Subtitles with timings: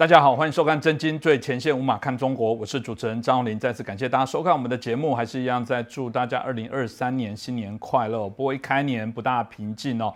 [0.00, 3.58] 大家好，欢迎收看《真金最前线》，无马看中国，我是主持人张宏林。
[3.58, 8.26] 再次感谢大家收看我们的节目，还是一样在祝大家二零二三年新年快乐。
[8.26, 10.10] 不过一开年不大平静哦。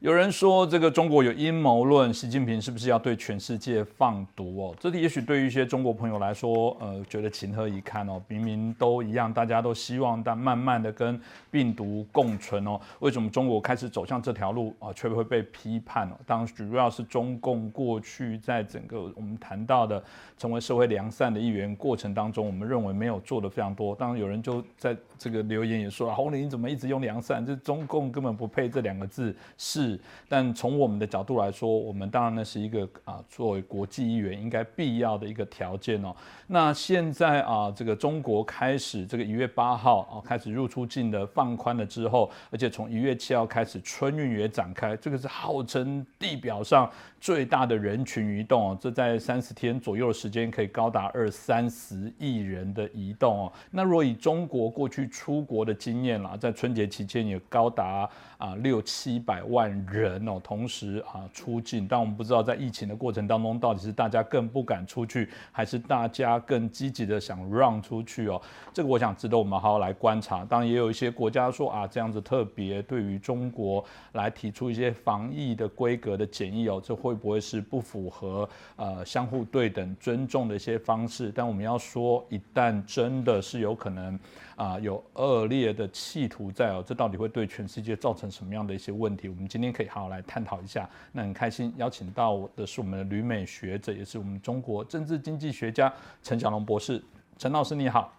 [0.00, 4.74] 有人说这个中国有阴谋论，习近平是不是要对全世界放毒哦？
[4.80, 8.18] 这里也许对于一些中国朋友来说，呃，觉得情何以堪哦？
[8.26, 12.80] 明明都一样，大家都希望但慢慢的跟病毒共存哦。
[13.00, 16.12] 为什么中国开始走向这条路啊，却会被批判哦？
[16.24, 20.02] 当然，主要是中共过去在整个我们谈到的
[20.38, 23.94] 成为社会良善的一员过程当中，我们认为没有做的非常多。
[23.94, 27.44] 当然，有人就在这个留言也说，红林怎么一直用良善？
[27.44, 29.89] 这中共根本不配这两个字是。
[30.28, 36.14] 但从我们的角度来说，我们当然呢是一个啊，作为国际议员应该必要的一个条件哦。
[36.48, 48.78] 那现在啊，这个中国开始这个一月八号啊开始入出境的放宽了之后，而且从一月七号开始春运也展开，这个是号称地表上最大的人群移动哦。
[48.80, 53.52] 这在三十天左右的时间可以高达二三十亿人的移动哦。
[53.70, 60.26] 那若以中国过去出国的经验啦，在春节期间也高达啊六七百万人。
[60.26, 68.40] 哦，同时啊出境，但我们不知道在疫情的过程当中，到底是大家更不敢出去，还是大家更积极的想让出去哦？
[68.72, 70.44] 这个我想值得我们好好来观察。
[70.44, 81.32] 当然，也有一些国家说啊，这样子特别对于中国来提出一些防疫的规格的检疫哦，这会会不会是不符合呃相互对等尊重的一些方式？
[81.34, 84.18] 但我们要说，一旦真的是有可能。
[84.60, 89.26] 啊，有恶劣的企图在哦，这到底会对全世界造成什么样的一些问题？
[89.26, 90.86] 我们今天可以好好来探讨一下。
[91.12, 95.90] 那很开心邀请到的是我们的旅美学者，也是我们中国政治经济学家
[96.22, 97.02] 陈小龙博士。
[97.38, 98.12] 陈老师你好，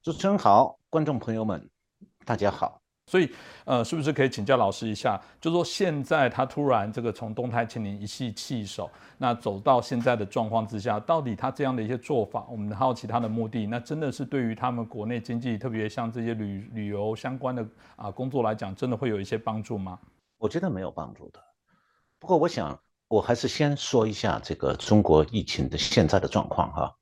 [0.00, 1.68] 主持人好，观众朋友们
[2.24, 2.79] 大家好。
[3.10, 3.28] 所以，
[3.64, 5.20] 呃，是不是可以请教老师一下？
[5.40, 8.88] 就说现在他突然这个从动态清零一系弃守，
[9.18, 17.66] 那走到现在的状况之下，到底他这样的一些做法，我们好奇他的目的，那真的是对于他们国内经济，特别像这些旅旅游相关的
[17.96, 19.98] 啊工作来讲，真的会有一些帮助吗？
[20.38, 21.40] 我觉得没有帮助的。
[22.20, 22.78] 不过，我想
[23.08, 26.94] 我还是先说一下这个中国疫情的现在的状况哈。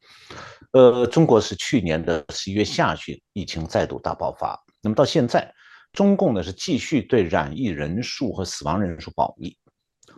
[0.73, 5.55] 呃，中国是去年的十一月下旬疫情再度大爆发，那么到现在。
[5.93, 9.57] 中共呢是继续对染疫人数和死亡人数保密，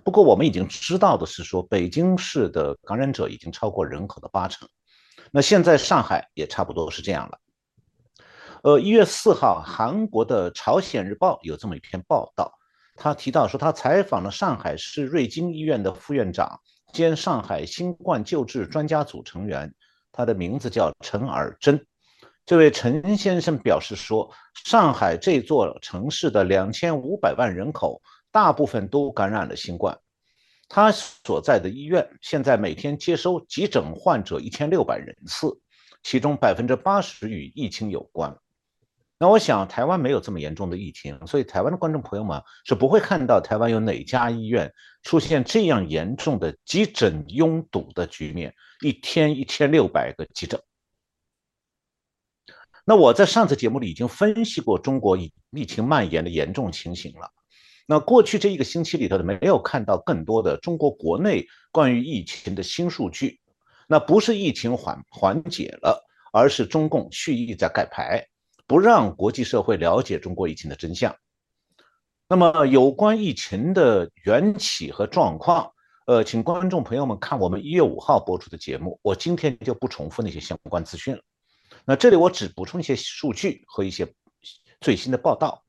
[0.04, 4.68] 不过我们已经知道的是说，北京市的感染者已经超过人口的八成，
[5.30, 7.38] 那现在上海也差不多是这样了。
[8.62, 12.52] 呃，一月四号，韩国的《朝鲜日报》有这么一篇报道，
[12.96, 16.60] 他提到说，他采访了上海市瑞金医院的副院长
[16.92, 19.72] 兼上海新冠救治专家组成员，
[20.12, 21.86] 他的名字叫陈尔珍。
[22.50, 24.28] 这位陈先生表示说，
[24.64, 28.02] 上海这座城市的两千五百万人口，
[28.32, 29.96] 大部分都感染了新冠。
[30.68, 35.56] 他所在的医院现在每天接收急诊患者一千六百人次，
[36.02, 38.36] 其中百分之八十与疫情有关。
[39.16, 44.68] 那我想，台湾没有这么严重的疫情，所以台湾的观众朋友们是不会看到台湾有哪家医院
[45.04, 50.60] 出现这样严重的急诊拥堵的局面，一天一千六百个急诊。
[52.90, 57.30] 那我在上次节目里已经分析过中国疫疫情蔓延的严重情形了。
[57.86, 63.38] 那过去这一个星期里头的，没有看到更多的中国国内关于疫情的新数据。
[63.86, 68.26] 那不是疫情缓缓解了，而是中共蓄意在盖牌，
[68.66, 71.14] 不让国际社会了解中国疫情的真相。
[72.28, 75.70] 那么有关疫情的缘起和状况，
[76.08, 81.22] 呃，请观众朋友们看我们一月五号播出的节目，我今天就不重复那些相关资讯了。
[81.84, 84.12] 那这里我只补充一些数据和一些
[84.80, 85.64] 最新的报道。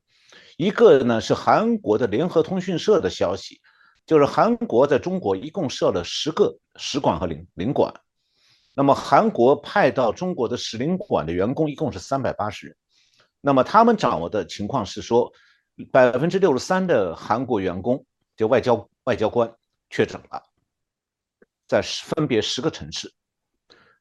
[0.56, 3.60] 一个呢是韩国的联合通讯社的消息，
[4.06, 7.92] 就是韩国在中国一共设了十个使馆和领领馆。
[8.74, 12.76] 那么韩国派到中国的使领馆的员工一共是三百八十人。
[13.40, 15.32] 那么他们掌握的情况是说，
[15.90, 18.04] 百分之六十三的韩国员工
[18.36, 19.52] 就外交外交官
[19.90, 20.42] 确诊了，
[21.66, 23.12] 在分别十个城市。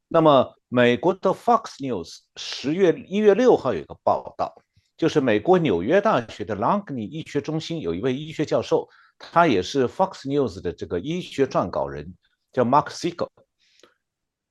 [0.08, 4.56] 那么，美国的 Fox News 十月一月六号有一个报道，
[4.96, 8.88] 就是美国纽约大学的 Langone 医学中心有一位医学教授，
[9.20, 12.16] 他也是 Fox News 的这个医学撰稿人，
[12.54, 13.28] 叫 Mark Siegel。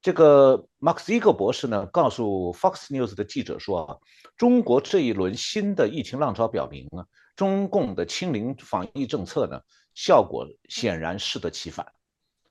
[0.02, 3.96] 这个 Mark Siegel 博士呢，告诉 Fox News 的记者说啊，
[4.36, 7.00] 中国这一轮新的疫情浪潮表明啊，
[7.34, 9.58] 中共的清零防疫政策呢，
[9.94, 11.90] 效果显然适得其反。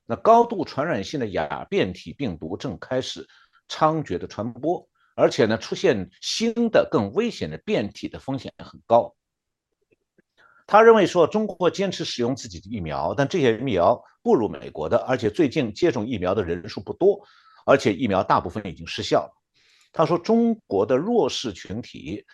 [0.06, 3.24] 那高度传染性的亚变体病毒正开始
[3.70, 9.14] 猖獗的传播，而且呢，出现新的更危险的变体的风险很高。
[10.66, 17.20] 他认为说，中国坚持使用自己的疫苗，但这些疫苗不如美国的，而且最近接种疫苗的人数不多，
[17.66, 19.32] 而且疫苗大部分已经失效了。
[19.92, 22.24] 他说，中国的弱势群体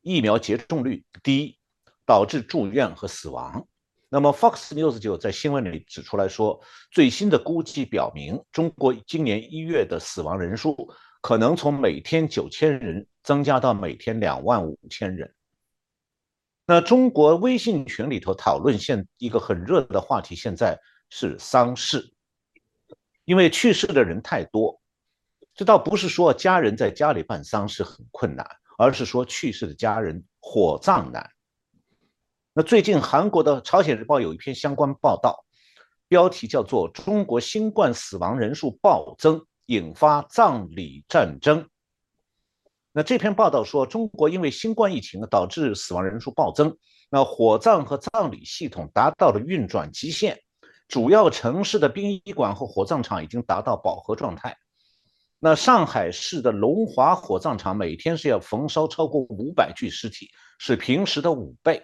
[0.00, 1.58] 疫苗接种率低，
[2.06, 3.67] 导致住院和死亡。
[4.10, 6.58] 那么，Fox News 就在新闻里指出来说，
[6.90, 10.90] 最新的估计表明，中国今年一月的死亡人数
[11.20, 15.34] 可能从每天九千人增加到每天两万五千人。
[16.66, 20.78] 那中国微信群里头讨论现一个很热的话题，现在
[21.10, 22.10] 是丧事，
[23.26, 24.80] 因为去世的人太多。
[25.54, 28.46] 这倒不是说家人在家里办丧事很困难，
[28.78, 31.30] 而是说去世的家人火葬难。
[32.58, 35.44] 那最近韩国的《朝鲜日报》有一篇相关报道，
[36.08, 41.62] 标题叫做《中国新冠死亡人数暴增，引发葬礼战争》。
[42.90, 46.76] 那这篇报道说，中国因为新冠疫情导致死亡人数暴增，
[47.08, 50.36] 那火葬和葬礼系统达到了运转极限，
[50.88, 54.56] 主要城市的殡仪馆和火葬场已经达到饱和状态。
[55.38, 60.28] 那上海市的龙华火葬场每天是要焚烧超过五百具尸体，
[60.58, 61.80] 是平时的五倍。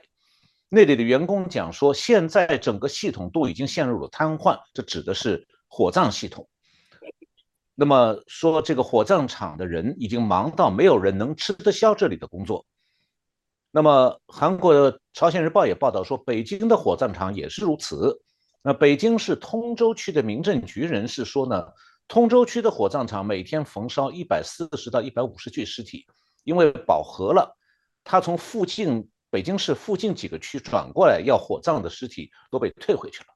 [0.74, 6.48] 那里的员工讲说，现在整个系统都已经陷入了瘫痪，这指的是火葬系统。
[7.76, 12.66] 那么说，这个火葬场的人已经忙到没有人能吃得消这里的工作。
[13.70, 18.20] 那么韩国的《朝鲜日报》也报道说，北京的火葬场也是如此。
[18.60, 21.64] 那北京市通州区的民政局人士说呢，
[22.08, 26.04] 通州区的火葬场每天焚烧一百四十到一百五十具尸体，
[26.42, 27.56] 因为饱和了，
[28.02, 29.08] 他从附近。
[29.34, 33.26] 北京市附近几个区转过来要火葬的尸体都被退回去了。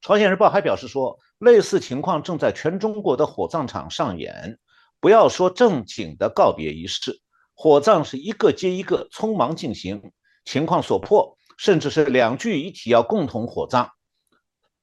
[0.00, 4.58] 朝鲜日报还表示说，类似情况正在全中国的火葬场上演。
[5.00, 7.20] 不要说正经的告别仪式，
[7.52, 10.12] 火葬是一个接一个匆忙进行，
[10.46, 13.90] 情况所迫，甚至是两具遗体要共同火葬，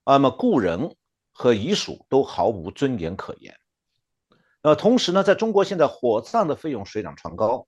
[0.06, 0.96] 那么故人
[1.32, 3.58] 和遗属都毫无尊严可言。
[4.62, 7.66] 呃，同时呢，在中国现在火葬的费用水涨船高。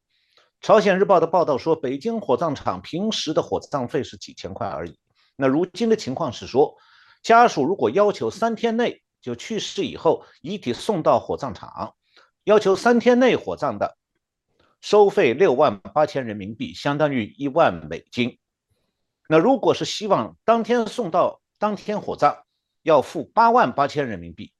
[0.59, 4.99] 朝鲜日报的报道说，北京火葬场平时的火葬费是几千块而已。
[5.35, 6.75] 那如今的情况是说，
[7.21, 11.93] 家属如果要求三天内就去世以后遗体送到火葬场，
[12.43, 13.97] 要求三天内火葬的，
[14.81, 18.37] 收费六万八千人民币，相当于一万美金。
[19.29, 22.35] 那如果是希望当天送到当天火葬，
[22.81, 24.51] 要付八万八千人民币。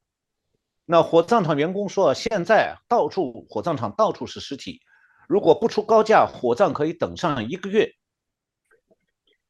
[0.85, 4.79] 那火葬场员工说，现在到处火葬场到处是尸体。
[5.27, 7.93] 如果不出高价，火葬可以等上一个月。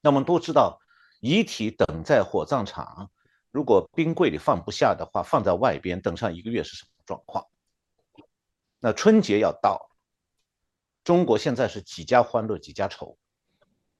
[0.01, 0.79] 那我们都知道，
[1.21, 3.11] 遗体等在火葬场，
[3.51, 7.45] 如果冰柜里放不下的话，放在外边等上一个月是什么状况？
[8.79, 9.89] 那春节要到，
[11.03, 13.17] 中国现在是几家欢乐几家愁。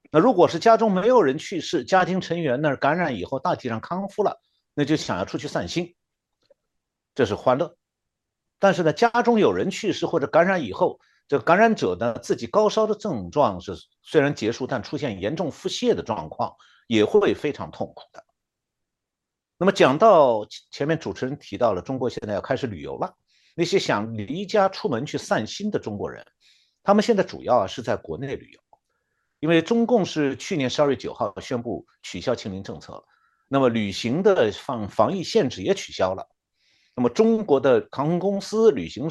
[0.09, 4.41] 那如果是家中没有人去世，家庭成员那儿感染以后大体上康复了，
[4.74, 5.95] 那就想要出去散心，
[7.13, 7.77] 这是欢乐。
[8.57, 16.56] 但是呢，家中有人去世或者感染以后，这个感染者呢，自己高烧的症状是虽然结束，但出现严重腹泻的状况，
[16.88, 18.24] 也会非常痛苦的。
[19.57, 23.13] 那么讲到前面主持人提到了，中国现在要开始旅游了。
[23.55, 26.24] 那些想离家出门去散心的中国人，
[26.84, 28.60] 他们现在主要啊是在国内旅游，
[29.39, 33.03] 因为中共是去年十二月九号宣布取消清零政策，
[33.48, 36.25] 那么旅行的防防疫限制也取消了。
[36.96, 39.10] 那么中国的航空公司、旅行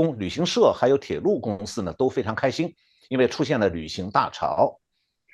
[0.00, 2.74] 公旅行社还有铁路公司呢都非常开心，
[3.10, 4.80] 因为出现了旅行大潮。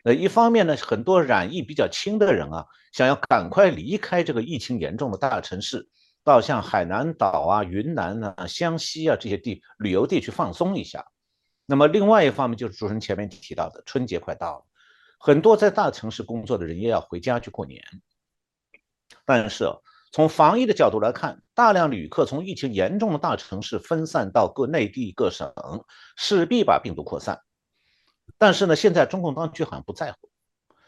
[0.03, 5.89] 呃，一方面呢，很多染疫比较轻的人啊，想要赶快离开这个疫情严重的大城市，
[6.25, 11.07] 到像海南岛啊、云南啊、湘西啊这些地旅游地去放松一下。
[11.65, 14.65] 那么另外一方面，就是主持人前面提到的，春节快到了，
[15.17, 17.81] 很多在大城市工作的人也要回家去过年。
[19.25, 19.71] 但是。
[20.13, 25.53] 从防疫的角度来看，大量旅客从疫情严重的大城市分散到各内地各省，
[26.17, 27.39] 势必把病毒扩散。
[28.39, 30.31] 但是呢，现在中共当局好像不在乎，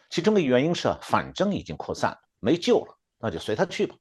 [0.08, 3.94] 其中的原因是，反正已经扩散了，没救了，那就随他去吧。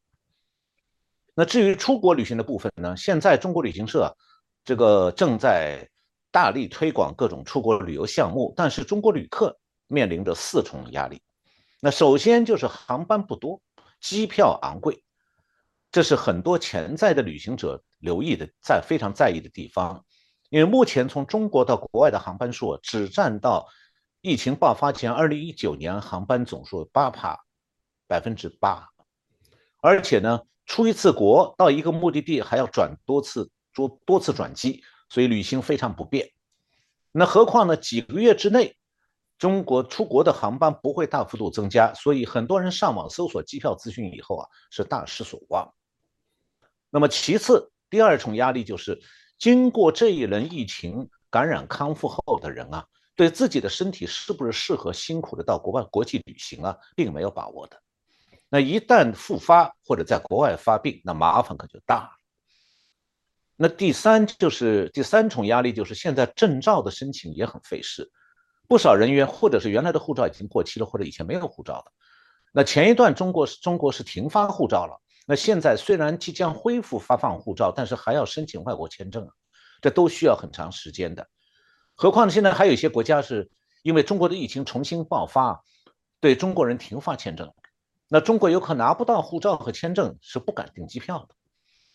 [1.33, 4.15] 那至于出国旅行的部分呢，现在中国旅行社
[4.63, 5.87] 这个正在
[6.31, 9.57] 大力推广各种出国旅游项目，但是中国旅客
[9.87, 11.21] 面临着四重压力。
[11.79, 13.61] 那首先就是航班不多，
[13.99, 15.03] 机票昂贵。
[15.97, 20.05] 这是很多潜在的旅行者留意的，在非常在意的地方，
[20.51, 23.67] 因为目前从中国到国外的航班数只占到
[24.21, 27.39] 疫情爆发前二零一九年航班总数八帕，
[28.05, 28.87] 百分之八，
[29.81, 36.29] 而且呢，出一次国到一个目的地还要转多次多多次转机，所以旅行非常不便。
[37.11, 38.77] 那何况呢，几个月之内
[39.39, 45.67] 中国出国的航班不会大幅度增加，所以很多人上网搜索机票资讯以后啊，是大失所望。
[46.89, 48.99] 那么其次，第二重压力就是
[49.37, 57.81] 经过这一轮疫情感染康复后的人啊，对自己的身体是不是适合辛苦的到国外国际旅行啊，并没有把握的。
[58.49, 62.09] 那一旦复发或者在国外发病，那麻烦可就大了。
[63.57, 68.09] 那第三就是第三重压力，就是现在证照的申请也很费事，
[68.67, 71.91] 不少人员或者是原来的护照已经过期了，或者以前没有护照的。
[72.53, 79.33] 那前一段中国是中国是停发护照了，那现在虽然即将恢复发放护照，但是还要申请外国签证啊，
[79.81, 81.27] 这都需要很长时间的。
[81.95, 83.51] 何况现在还有一些国家是
[83.83, 85.61] 因为中国的疫情重新爆发，
[86.21, 87.53] 对中国人停发签证。
[88.07, 91.35] 那中国游客拿不到护照和签证是不敢订机票的。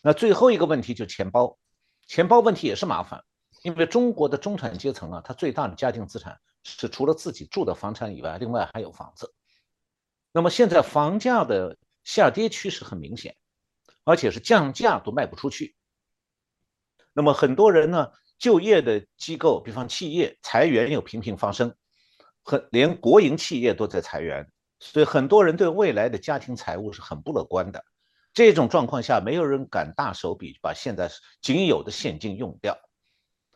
[0.03, 1.57] 那最后一个问题就是钱包，
[2.05, 3.23] 钱包问题也是麻烦，
[3.63, 9.33] 因为中国的中产阶层啊，他最大的家庭资产是除了自己住的房产以外，另外还有房子。
[10.31, 13.35] 那么现在房价的下跌趋势很明显，
[14.03, 15.75] 而且是降价都卖不出去。
[17.13, 21.75] 那么很多人呢，就业的机构，比方企业裁员又频频发生，
[22.43, 24.49] 很连国营企业都在裁员。
[24.79, 27.85] 所以很多人对未来的家庭财务是很不乐观的。
[28.33, 31.09] 这种状况下，没有人敢大手笔把现在
[31.41, 32.77] 仅有的现金用掉。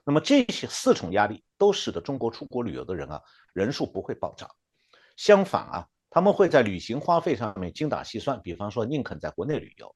[0.05, 4.49] 那么这些四重压力都使得中国出国旅游的人啊人数不会暴涨，
[5.17, 9.95] 相反啊，他们会在旅行花费上面精打细算，比方说宁肯在国内旅游。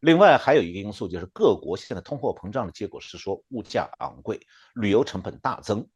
[0.00, 4.40] 另外还有一个因素就是各国现在通货膨胀的结果是说物价昂贵，
[4.74, 5.86] 旅游成本大增。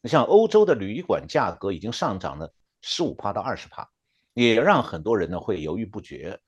[0.00, 3.88] 你像欧洲的旅馆价格已经上涨了十五趴到二十趴。
[4.34, 6.38] 也让很多人呢会犹豫不决，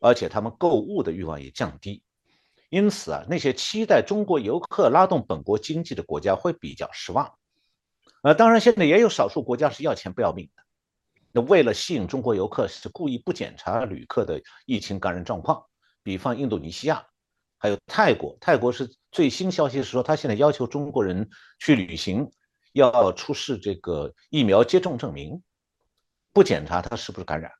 [0.00, 2.02] 而且他们购物的欲望也降低，
[2.70, 7.30] 因此啊，那些期待中国游客拉动本国经济的国家会比较失望。
[8.22, 10.63] 呃，当然现在也有少数国家是要钱不要命的，
[11.36, 15.60] 那为了吸引中国游客，是故意不检查旅客的疫情感染状况，
[16.04, 17.04] 比方印度尼西亚，
[17.58, 18.38] 还有泰国。
[18.40, 22.30] 泰国是最新消息是说，他现在要求中国人去旅行
[22.72, 25.42] 要出示这个疫苗接种证明。
[26.32, 27.50] 不检查他是不是感染，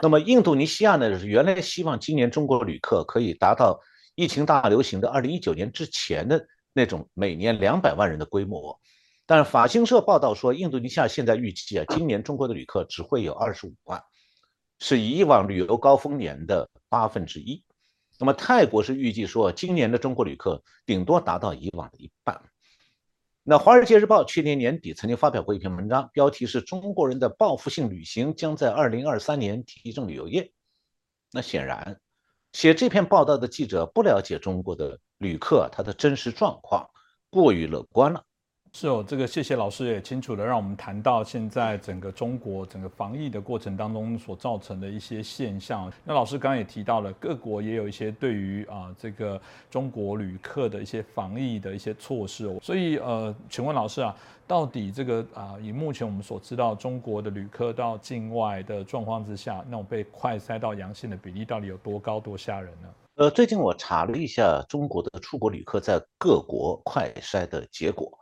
[0.00, 1.10] 那么印度尼西亚呢？
[1.24, 3.80] 原来希望今年中国旅客可以达到
[4.14, 8.78] 疫情大流行的二零一九年之前的那种每年两百万人的规模，
[9.26, 14.02] 但是法新社报道说，印度尼西亚现在预计啊，今年中国的旅客只会有二十五万，
[14.80, 17.64] 是以往旅游高峰年的八分之一。
[18.18, 22.40] 那么泰国是预计说，今年的中国旅客顶多达到以往的一半。
[23.42, 30.52] 那《华尔街日报》去年年底曾经发表过一篇文章，标题是“中国人的报复性旅行将在2023年提振旅游业”。
[31.32, 31.98] 那显然，
[32.52, 36.88] 写这篇报道的记者不了解中国的旅客他的真实状况，
[37.30, 38.22] 过于乐观了。
[38.76, 45.90] 是哦，这个谢谢老师也清楚的让我们谈到现在整个中国整个防疫的过程当中所造成的一些现象。
[46.02, 49.40] 那老师刚刚也提到了，各国也有一些对于啊这个
[49.70, 52.58] 中国旅客的一些防疫的一些措施哦。
[52.60, 54.12] 所以呃，请问老师啊，
[54.44, 62.88] 到底这个啊以目前我们所知道中国的旅客到境外的状况之下，那种被快筛到阳性的比例到底有多高多吓人呢？
[63.18, 68.18] 呃，最近我查了一下中国的出国旅客在各国快筛的结果。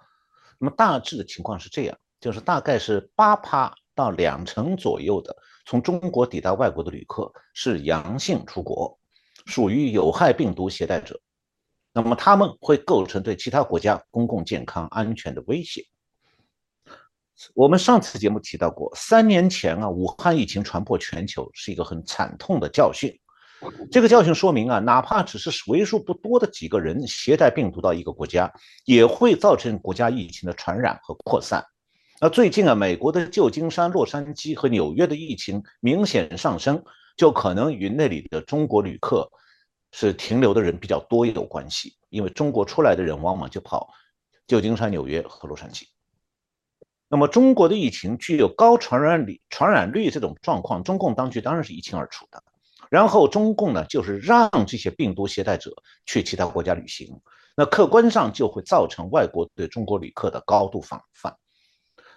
[0.62, 8.96] 那么大致的情况是这样，就是大概是八趴到两成左右的从中国抵达外国的旅客是阳性出国，
[9.46, 11.20] 属于有害病毒携带者，
[11.92, 15.84] 那么他们会构成对其他国家公共健康安全的威胁。
[17.54, 23.18] 我们上次节目提到过，三年前啊，武汉疫情传播全球是一个很惨痛的教训。
[23.90, 28.52] 这个教训说明啊，哪怕只是为数不多的几个人携带病毒到一个国家，
[28.84, 31.64] 也会造成国家疫情的传染和扩散。
[32.20, 36.82] 那最近啊，美国的旧金山、洛杉矶和纽约的疫情明显上升，
[37.16, 39.30] 就可能与那里的中国旅客
[39.90, 41.96] 是停留的人比较多有关系。
[42.08, 43.90] 因为中国出来的人往往就跑
[44.46, 45.84] 旧金山、纽约和洛杉矶。
[47.08, 52.42] 那么，中国的疫情具有高传染率、传染率这种状况，中共当局当然是一清二楚的。
[52.92, 55.72] 然后中共呢，就是让这些病毒携带者
[56.04, 57.18] 去其他国家旅行，
[57.56, 61.34] 那客观上就会造成外国对中国旅客的高度防范。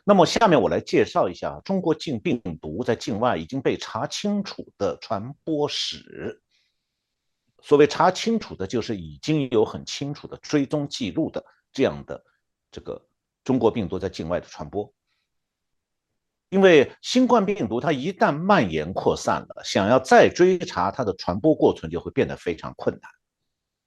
[0.04, 6.42] 那么下面我来介绍一下中国境病毒在境外已经被查清楚的传播史。
[7.62, 11.42] 所谓查清楚的，就是已经有很清楚的追踪记录的
[11.72, 12.22] 这样的
[12.70, 13.02] 这个
[13.46, 14.94] 中国病毒在境外的传播。
[16.56, 23.12] 因为新冠病毒它一旦蔓延扩散了，想要再追查它的传播过程就会变得非常困难。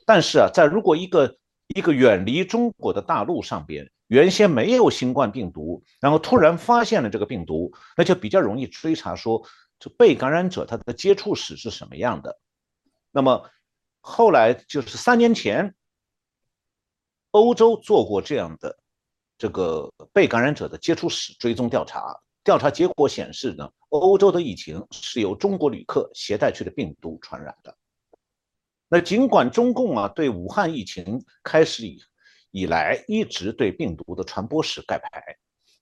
[0.04, 1.34] 但是啊，在如果一个
[1.68, 9.42] 一个远离中国的大陆上边原先没有新冠病毒，然后突然发现了这个病毒，那就比较容易追查说
[9.78, 12.38] 这被感染者他的接触史是什么样的。
[13.10, 13.48] 那么
[14.02, 15.74] 后来就是三年前，
[17.30, 18.76] 欧洲做过这样的
[19.38, 22.14] 这个被感染者的接触史追踪调查，
[22.48, 27.76] 调查结果显示呢，欧洲的疫情是由中国旅客携带去的病毒传染的。
[28.88, 32.00] 那尽管中共啊对武汉疫情开始以
[32.50, 35.22] 以来一直对病毒的传播史盖牌，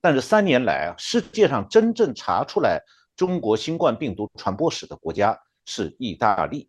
[0.00, 2.82] 但是三年来啊，世界上真正查出来
[3.14, 6.68] 中国新冠病毒传播史的国家是意大利。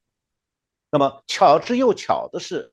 [0.91, 2.69] 那么巧之又巧的是，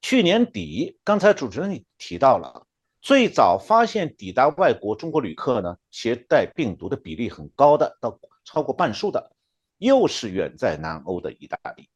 [0.00, 2.67] 去年底，刚才主持人提到了，
[3.08, 9.32] 最早发现抵达外国中国旅客呢携带病毒的比例很高的，到超过半数的，
[9.78, 11.88] 又是远在南欧的意大利。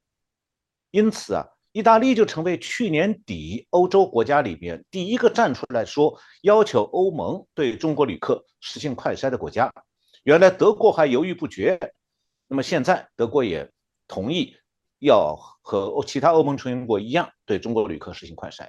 [0.91, 9.71] 因此啊，意大利就成为去年底欧洲国家里边第一个站出来说要求欧盟对中国旅客实行快筛的国家。
[10.23, 11.79] 原来德国还犹豫不决，
[12.49, 13.71] 那么现在德国也
[14.09, 14.57] 同意
[14.99, 18.67] 要和其他欧盟成员国一样对中国旅客实行快筛。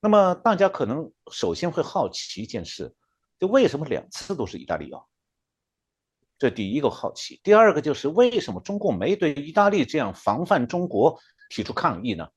[0.00, 2.94] 那么大家可能首先会好奇一件事，
[3.38, 5.02] 就为什么两次都是意大利啊？
[6.38, 12.28] 这第一个好奇，第二个就是为什么中共没对意大利这样防范中国提出抗议呢？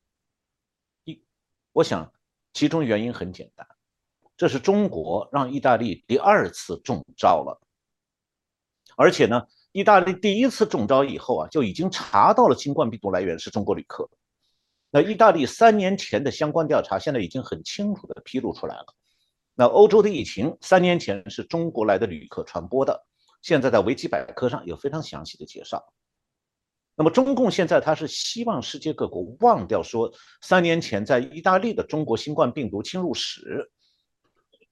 [1.05, 1.23] 一，
[1.71, 2.11] 我想
[2.51, 3.65] 其中原因很简单，
[4.35, 7.61] 这是中国让意大利第二次中招了，
[8.97, 14.09] 而且呢，意大利第一次中招以后啊，就已经查到了新冠病毒来源是中国旅客。
[14.95, 18.85] 那意大利三年前的相关调查现在已经很清楚的披露出来了，
[19.55, 23.03] 那欧洲的疫情三年前是中国来的旅客传播的。
[23.41, 25.83] 现在在维基百科上有非常详细的介绍。
[26.95, 30.13] 那么中共现在他是希望世界各国忘掉说
[30.43, 33.71] 三年前在意大利的中国新冠病毒侵入史，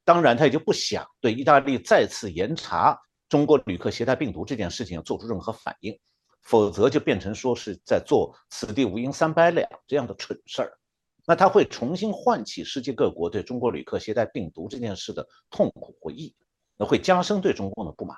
[0.03, 2.95] 当然他也就不想对意大利再次严查
[3.27, 5.99] 中国旅客携带病毒这件事情做出任何反应，
[6.41, 10.77] 否则就变成说是在做此地无银三百两这样的蠢事儿。
[11.25, 16.35] 那他会重新唤起世界各国对中国旅客携带病毒这件事的痛苦回忆，
[16.77, 18.17] 那会加深对中共的不满。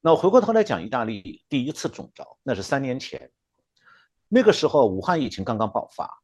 [0.00, 3.30] 那回过头来讲，意大利第一次中招，那是三年前，
[4.28, 6.22] 那个时候武汉疫情刚刚爆发，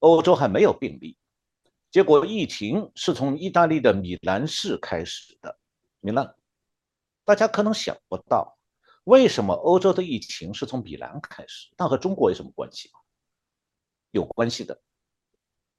[0.00, 1.16] 欧洲还没有病例，
[1.90, 5.58] 结果疫情是从意大利的米兰市开始的。
[6.00, 6.34] 米兰，
[7.24, 8.58] 大家可能想不到，
[9.04, 11.68] 为什么欧洲的疫情是从米兰开始？
[11.76, 13.00] 那和中国有什么关系吗？
[14.10, 14.80] 有关系的，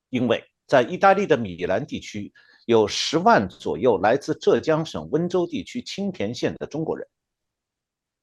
[0.10, 2.34] 因为在意大利的米兰地区。
[2.66, 7.06] 有十万左右来自浙江省温州地区青田县的中国人，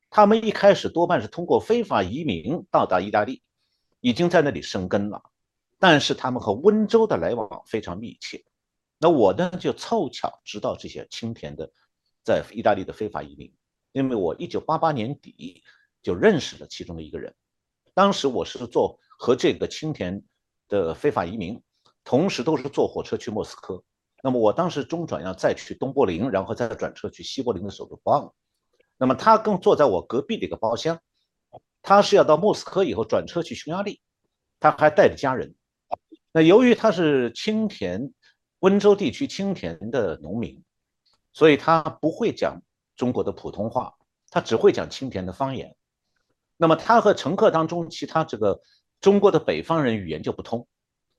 [0.08, 3.42] 他们一开始多半是通过非法移民到达意大利，
[4.00, 5.22] 已经在那里生根了。
[5.78, 8.42] 但是他们和温州的来往非常密切。
[8.96, 11.70] 那我呢就凑巧知道这些青田的
[12.24, 13.52] 在意大利的非法移民，
[13.92, 15.62] 因为我一九八八年底
[16.02, 17.34] 就认识了其中的一个人。
[17.94, 20.22] 当时我是坐和这个青田
[20.68, 21.60] 的非法移民，
[22.04, 23.82] 同时都是坐火车去莫斯科。
[24.22, 28.32] 那么我当时中转要再去东柏林，然后再转车去西柏林的首都邦。
[28.96, 31.00] 那么他更坐在我隔壁的一个包厢，
[31.82, 34.00] 他是要到莫斯科以后转车去匈牙利，
[34.60, 35.54] 他还带着家人。
[36.32, 38.12] 那由于他是青田
[38.60, 40.62] 温州地区青田的农民，
[41.32, 42.62] 所以他不会讲
[43.00, 43.94] 中国的普通话，
[44.28, 45.74] 他只会讲青田的方言。
[46.58, 48.60] 那么他和乘客当中其他这个
[49.00, 50.66] 中国的北方人语言就不通。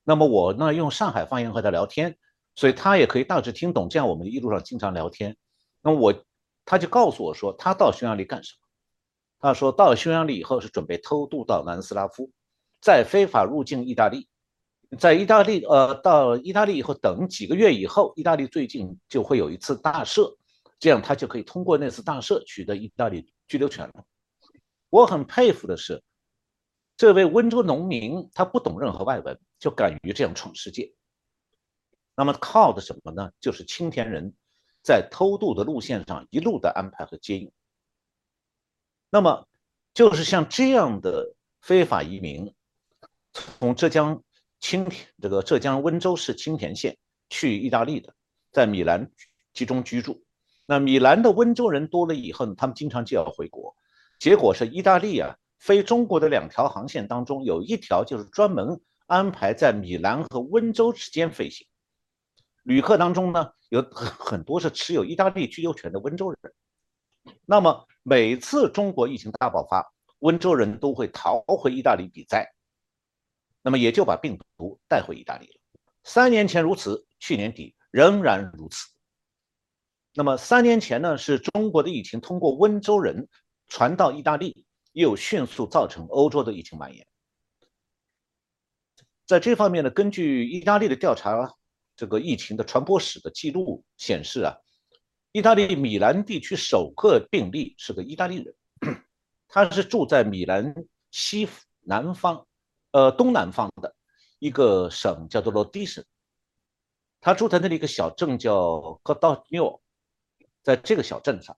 [0.03, 2.15] 那么我呢用上海方言和他聊天。
[2.53, 5.37] 所以他也可以大致听懂，这样我们一路上经常聊天。
[5.81, 6.13] 那么我，
[6.65, 8.67] 他就告诉我说，他到匈牙利干什么？
[9.39, 12.29] 他说到匈牙利以后是准备偷渡到南斯拉夫，
[12.81, 14.27] 再非法入境意大利，
[14.99, 20.35] 在意大利呃到意大利以后，等几个月以后，意大利最近就会有一次大赦，
[20.81, 24.03] 这样他就可以通过那次大赦取得意大利居留权了。
[24.89, 26.03] 我很佩服的是，
[26.97, 30.91] 这位温州农民，他不懂任何外文，就敢于这样闯世界。
[32.15, 33.31] 那么靠的什么呢？
[33.39, 34.33] 就是青田人
[34.83, 37.51] 在偷渡的路线上一路的安排和接应。
[39.11, 39.47] 那么
[39.93, 42.55] 就是像这样的非法移民，
[43.59, 44.23] 从浙江
[44.59, 46.97] 青田这个浙江温州市青田县
[47.29, 48.15] 去意大利的，
[48.51, 49.11] 在米兰
[49.53, 50.23] 集中居住。
[50.65, 53.76] 那米兰的温州人多了以后呢，他们经常就要回国。
[54.19, 61.67] 结果是意大利啊，飞中国的两条航线当中有一条就是专门安排在米兰和温州之间飞行。
[62.63, 66.39] 旅客当中呢，有很很多是持有意大利居留权的温州人。
[67.45, 72.47] 那么每次中国疫情大爆发，温州人都会逃回意大利避灾，
[73.62, 75.60] 那么也就把病毒带回意大利了。
[76.04, 78.88] 三年前如此，去年底仍然如此。
[80.13, 83.30] 那么三年前呢，是中国的疫情通过温州人
[83.67, 87.08] 传到意大利，又迅速造成欧洲的疫情蔓延。
[89.26, 91.56] 在这方面呢，根据意大利的调查，
[91.95, 94.58] 这个疫情的传播史的记录显示啊，
[95.32, 98.54] 意大利米兰地区首个病例是个意大利人，
[99.47, 100.76] 他是住在米兰
[101.12, 101.47] 西
[101.80, 102.45] 南方，
[102.91, 103.95] 呃东南方的
[104.39, 106.04] 一个省叫做罗迪省，
[107.21, 109.80] 他住在那里一个小镇叫戈道纽。
[110.63, 111.58] 在这个小镇上，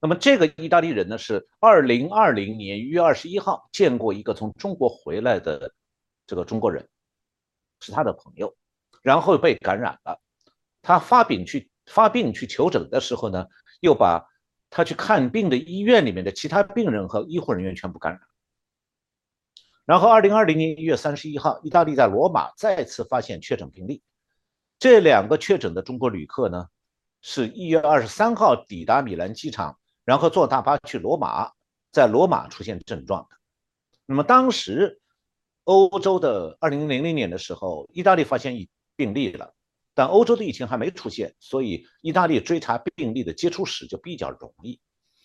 [0.00, 5.74] 那么这个意大利人呢，是二零二零年一月二十一号见过一个从中国回来的
[6.26, 6.88] 这个中国人，
[7.80, 8.56] 是他的朋友，
[9.02, 10.20] 然后被感染了。
[10.82, 13.46] 他发病去发病去求诊的时候呢，
[13.80, 14.26] 又把
[14.70, 18.20] 他去看病的医院里面的其他病人和医护人员全部感染。
[19.84, 24.02] 然后二零二零年一月三十一号，意大利在罗马再次发现确诊病例，
[24.78, 26.68] 这两个确诊的中国旅客呢？
[27.22, 31.50] 是一月二十三号抵达米兰机场，然后坐大巴去罗马，
[31.92, 33.36] 在罗马出现症状的。
[34.06, 35.00] 那么当时
[35.64, 39.54] 欧洲的二零零零年的时候，意大利发现一病例了，
[39.94, 44.80] 但欧洲的疫情还没出现，所以意大利追查病例的接触史就比较容易。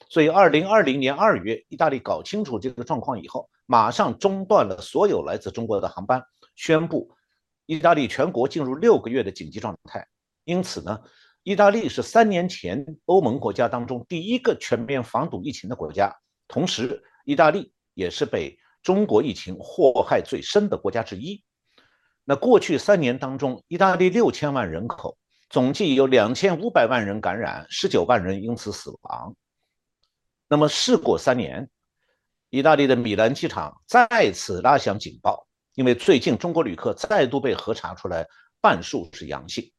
[0.09, 6.21] 所以二零二零年二月，意大利搞清楚这个状况以后，马上中断了所有来自中国的航班，
[6.55, 7.09] 宣布
[7.65, 10.05] 意大利全国进入六个月的紧急状态。
[10.43, 10.99] 因此呢。
[11.45, 16.11] 意大利是三年前欧盟国家当中第一个全面防堵疫情的国家，
[16.47, 21.43] 同时，意大利也是被中国疫情祸害最深的国家之一。
[22.23, 25.15] 那过去三年当中，意大利六千万人口，
[25.47, 29.35] 总计有两千五百万人感染，十九万人因此死亡。
[30.49, 31.69] 那么事过三年，
[32.49, 38.25] 意大利的米兰机场再次拉响警报，因为最近中国旅客再度被核查出来
[38.59, 39.71] 半数是阳性。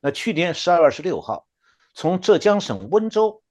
[0.00, 1.46] 那去年十二月二十六号，
[1.94, 3.42] 从浙江省温州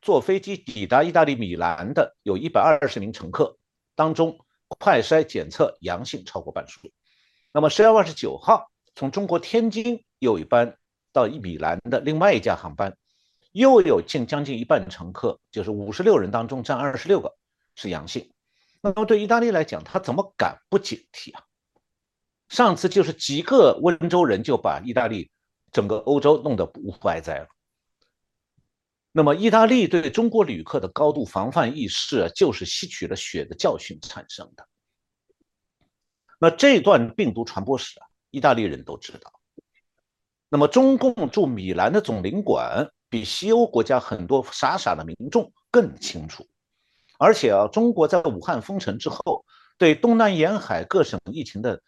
[0.00, 3.58] 坐飞机抵达意大利米兰的有一百二十名乘客，
[3.94, 6.80] 当中快筛检测阳性超过半数。
[7.52, 10.78] 那么十二月二十九号，从中国天津有一班
[11.12, 12.96] 到米兰的另外一家航班，
[13.52, 17.36] 又有近将近一半乘客，就是五十六人当中占二十六个
[17.74, 18.32] 是阳性。
[18.80, 21.42] 那么对意大利来讲，他怎么敢不警惕啊？
[22.48, 25.30] 上次就是几个温州人就把意大利。
[25.72, 27.48] 整个欧洲弄得无不哀哉了。
[29.10, 34.66] 那么，意大利对中国旅客的高度防范意识，就是吸取了血的教训产生的。
[36.38, 39.32] 那这段病毒传播史啊，意大利人都知道。
[40.48, 46.46] 那么，中共驻米兰的总领馆比西欧国家很多傻傻的民众更清楚。
[47.18, 49.44] 而且啊，中国在武汉封城之后，
[49.76, 51.82] 对东南沿海各省疫情的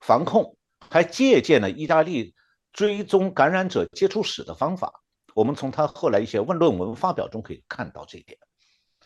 [0.00, 0.56] 防控，
[0.90, 2.34] 还借鉴了意大利。
[2.74, 4.92] 追踪感染者接触史的方法，
[5.32, 8.36] 我们从他后来一些问论文发表中可以看到这一点。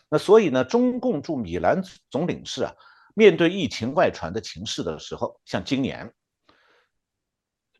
[0.09, 2.73] 那所以呢，中共驻米兰总领事啊，
[3.13, 6.11] 面对疫情外传的情势的时候，像今年，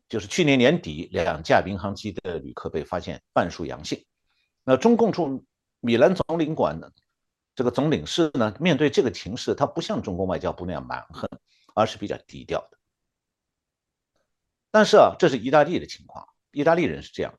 [0.08, 4.06] 就是去年年底，两架民航机的旅客被发现半数阳性。
[4.62, 5.44] 那中共驻
[5.80, 6.88] 米兰总领馆呢，
[7.56, 11.28] 这个总领事呢，面对这个情势，他不像中共外交部那样蛮横，
[11.74, 12.79] 而是比较低调的。
[14.70, 17.34] 但是啊，这是意大利的情况，意大利人是这样。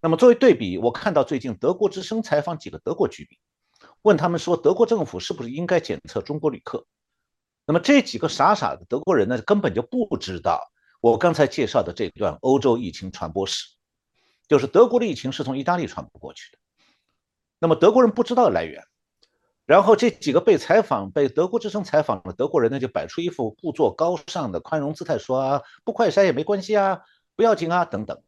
[0.00, 3.38] 那么作为对比，我看到最近德国之声采访几个德国居民，
[4.02, 6.86] 问他们说，德国政府是不是应该检测中国旅客？
[7.66, 10.60] 那么这几个傻傻的德国人呢，根本就不知道
[11.00, 13.66] 我刚才介绍的这段欧洲疫情传播史，
[14.48, 16.58] 就是德国的疫情是从意大利传播过去的。
[17.58, 18.82] 那么德国人不知道来源。
[19.70, 26.98] 然后这几个被采访、被德国之声采访的德国人呢，就摆出一副故作高尚的宽容姿态，说啊，不快筛也没关系啊，
[27.36, 28.20] 不要紧啊，等等。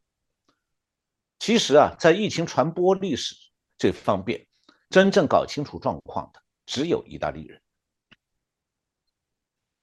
[1.41, 3.35] 其实啊，在疫情传播历史
[3.77, 4.47] 这方面，
[4.89, 7.61] 真正搞清楚状况的只有意大利人。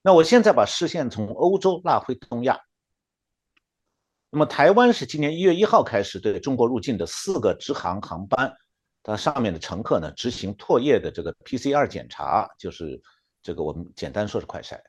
[0.01, 2.57] 那我现在把视线从欧洲拉回东亚。
[4.29, 8.55] 那么台湾是今年一月一号开始对中国入境的四个直航航班。
[9.11, 13.01] 那上面的乘客呢，执行唾液的这个 PCR 检查，就是
[13.41, 14.79] 这个我们简单说是快筛。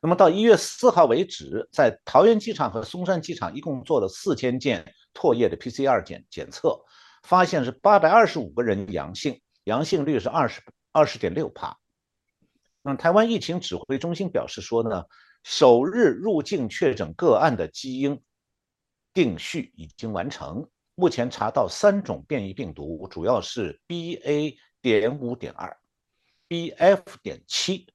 [0.00, 6.82] 那么到一月四号为止，在桃园机场和松山机场一共做了四千件唾液的 PCR 检检测，
[7.24, 11.76] 发现是八百二十五个人阳性，阳性率是二十二十点六帕。
[12.80, 15.04] 那台湾疫情指挥中心表示说呢，
[15.42, 18.22] 首日入境确诊个案的基因
[19.12, 20.66] 定序已经完成。
[20.96, 24.56] 目前查到三种变异病毒，主要是 BA.
[24.80, 25.76] 点五点二、
[26.48, 27.00] BF.
[27.22, 27.86] 点七，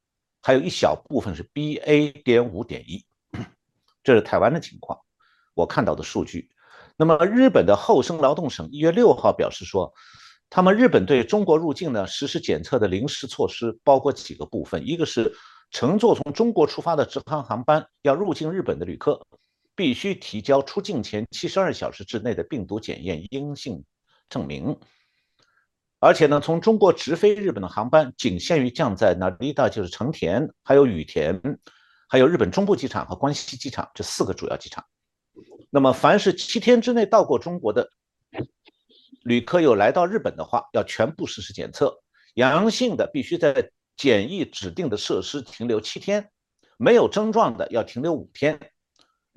[0.41, 2.23] 还有一小部分是 BA.
[2.23, 3.05] 点五点一。
[4.03, 4.99] 这是台湾的情况。
[5.53, 6.49] 我看到的数据。
[6.97, 9.93] 那么日本的厚生劳动省一月六号表示说，
[10.49, 15.31] 他们日本对中国入境呢实施检测的临时措施包括几个部分，一个是
[15.71, 19.21] 乘坐从中国出发的直航航班要入境日本的旅客，
[19.79, 23.81] 必须提交出境前七十二小时之内的病毒检验阴性
[24.27, 24.77] 证明。
[25.99, 31.41] 而且呢，从中国直飞日本的航班仅限于降在哪里的，就是成田、还有羽田、
[32.09, 34.83] 还有日本中部机场和关西机场这四个主要机场。
[35.69, 37.89] 那么，凡是七天之内到过中国的
[39.23, 41.97] 旅客有来到日本的话，要全部实施检测，
[42.33, 46.29] 阳性的必须在检疫指定的设施停留七天，
[46.75, 48.59] 没有症状的要停留五天。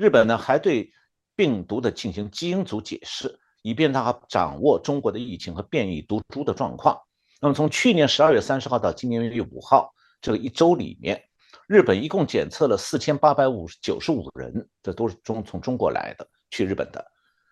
[0.03, 0.91] 日本呢，还对
[1.37, 3.39] 病毒的进行基因组解释。
[3.65, 7.01] 以便他掌握中国的疫情和变异毒株的状况。
[7.41, 9.89] 那么从去年十二月三十号到今年一月五号
[10.21, 11.23] 这个一周里面，
[11.69, 17.07] 日本一共检测了四千八百五十九十五人，这都是中从中国来的去日本的，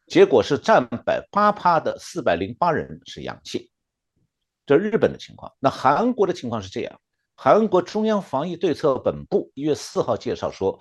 [0.08, 3.64] 结果是占百八趴的四百零八人是阳性。
[4.66, 7.00] 这日本的情况，那韩国的情况是这样：
[7.36, 10.80] 韩国中央防疫对策本部一月四号介绍说，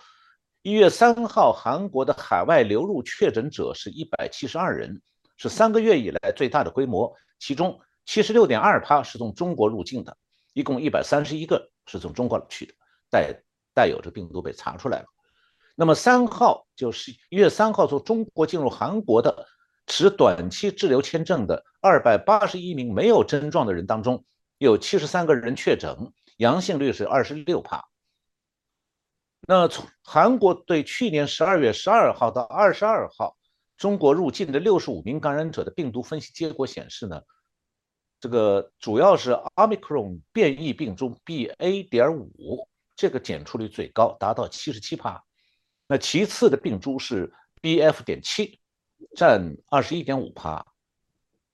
[0.61, 5.01] 一月三号韩国的海外流入确诊者是一百七十二人。
[5.37, 10.17] 是三个月以来最大的规模，其中七十六点二趴是从中国入境的，
[10.51, 12.73] 一共一百三十一个是从中国去的，
[13.09, 13.41] 带
[13.73, 15.05] 带有这病毒被查出来了。
[15.75, 19.47] 那么三号就是一月三号从中国进入韩国的
[19.87, 24.25] 持短期滞留签证的二百八十一名没有症状的人当中，
[24.57, 27.88] 有七十三个人确诊，阳性率是二十六帕。
[29.51, 33.35] 那从韩国对去年十二月十二号到二十二号。
[33.77, 37.19] 中国入境的六十五名感染者的病毒分析结果显示呢，
[38.19, 41.89] 这个主要是奥密克戎变异病株 BA.
[41.89, 45.23] 点五，这个检出率最高，达到七十七帕。
[45.87, 48.03] 那其次的病株是 BF.
[48.03, 48.59] 点七，
[49.15, 50.63] 占二十一点五帕。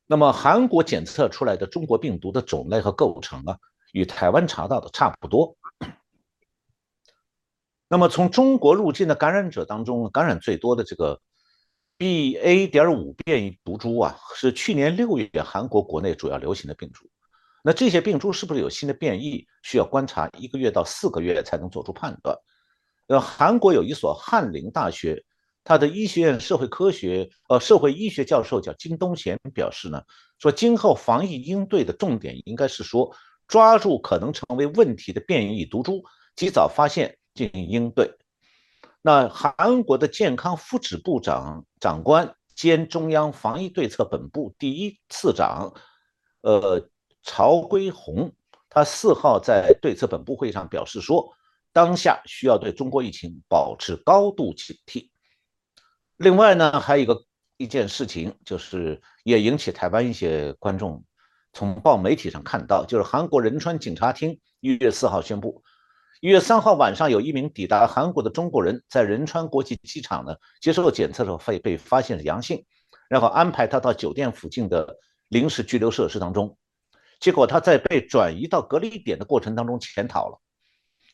[0.06, 3.58] 那么韩国检测出来的中国病毒的种类和构成啊，
[3.94, 5.56] 与台湾查到的差不多。
[7.88, 11.22] 那么从中国入境的感染者当中，感染最多的这个。
[11.98, 12.70] BA.
[12.70, 17.10] 点五变异毒株啊，是去年六月韩国国内主要流行的病株。
[17.64, 22.38] 那这些病株是不是有新的变异，需要观察一个月到四个月才能做出判断。
[23.08, 25.24] 呃，韩国有一所翰林大学，
[25.64, 30.04] 他的医学院社会科学呃社会医学教授叫金东贤表示呢，
[30.38, 33.10] 说今后防疫应对的重点应该是说
[33.48, 36.04] 抓住可能成为问题的变异毒株，
[36.36, 38.18] 及早发现进行应对。
[39.02, 45.72] 那韩国的健康福祉部长长官兼中央防疫对策本部第一次长，
[46.42, 46.90] 呃，
[47.22, 48.34] 曹圭宏，
[48.70, 51.30] 他四号在对策本部会议上表示说，
[51.72, 55.10] 当下需要对中国疫情保持高度警惕。
[56.18, 57.26] 另外呢，还有一个
[57.58, 61.04] 一件事情，就是也引起台湾一些观众
[61.54, 65.62] 从报媒体上看到，就是韩国仁川警察厅一月四号宣布。
[66.22, 72.66] 一月三号晚上，有一名抵达韩国的中国人在仁川国际机场呢接受了检测的时候被被发现是阳性，
[73.10, 74.98] 然后安排他到酒店附近的
[75.28, 76.58] 临时拘留设施当中，
[77.20, 80.40] 结果他在被转移到隔离点的过程当中潜逃了。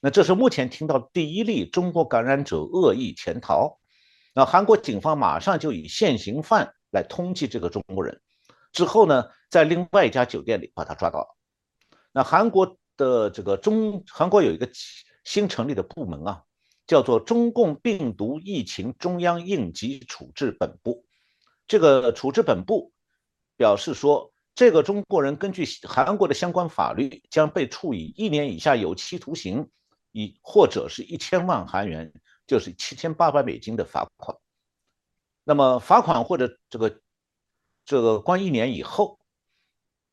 [0.01, 3.79] 那这是目前听到第一例中国感染者恶意潜逃。
[4.35, 8.21] 那韩国警方马上就以现行犯来通缉这个中国人，
[8.71, 11.27] 之后呢，在另外一家酒店里把他抓到了。
[12.13, 12.77] 那韩国。
[12.97, 14.69] 的这个中韩国有一个
[15.23, 16.43] 新成立的部门啊，
[16.85, 21.05] 叫做中共病毒疫情中央应急处置本部。
[21.67, 22.91] 这个处置本部
[23.55, 29.69] 表示说，这个中国人根据韩国的相关法律，将被处以一年以下有期徒刑，
[30.11, 32.11] 以或者是一千万韩元，
[32.45, 34.37] 就是七千八百美金的罚款。
[35.43, 36.99] 那么罚款或者这个
[37.85, 39.20] 这个关一年以后。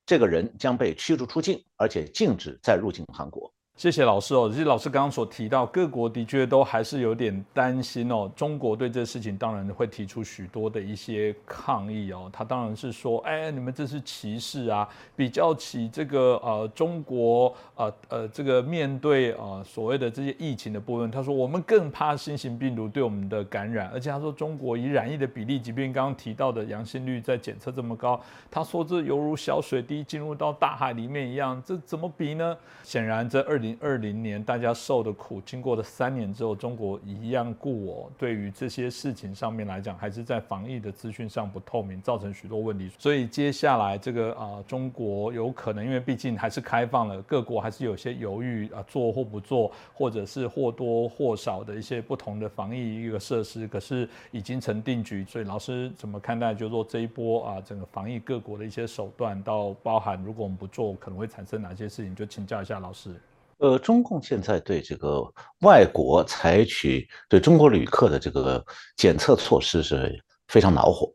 [0.09, 3.53] 这个人将被驱逐出境，而且禁止再入境韩国。
[3.79, 4.51] 谢谢老师哦。
[4.51, 8.29] 其实老师刚刚所提到，各国的确都还是有点担心哦。
[8.35, 12.29] 中国对这事情当然会提出许多的一些抗议哦。
[12.33, 14.89] 他当然是说，哎，你们这是歧视啊！
[15.15, 32.57] 比较起这个呃中国呃呃这个面对呃所谓的这些疫情的部分，他说我们更怕新型病毒对我们的感染，而且他说中国以染疫的比例，即便刚刚提到的阳性率在检测这么高，他说这犹如小水滴进入到大海里面一样，这怎么比呢？
[32.83, 33.68] 显然这二零。
[33.69, 38.11] 零二零年大家受的苦，经过了三年之后，中国一样故我。
[38.17, 42.91] 对于这些事情上面来讲，还是在防疫的资讯上不透明，造成许多问题。
[42.99, 55.25] 所以接下来这个啊，中国有可能，因为毕竟还是开放了，各国还是有些犹豫啊，做或不做，或者是或多或少的一些不同的防疫一个设施，可是已经成定局。
[55.25, 62.15] 所以老师怎么看待，就是说这一波啊，整个防疫各国的一些手段，到包含如果我们不做，可能会产生哪些事情？
[62.15, 63.15] 就请教一下老师。
[63.59, 65.23] 呃，中共现在对这个
[65.61, 68.65] 外国采取对中国旅客的这个
[68.97, 71.13] 检测措施是非常恼火。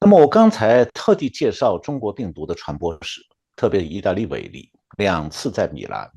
[0.00, 3.20] 那么我刚才特地介绍中国病毒的传播史，
[3.54, 6.10] 特别以意大利为例，两次在米兰，